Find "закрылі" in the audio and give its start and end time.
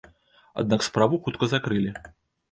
1.51-1.93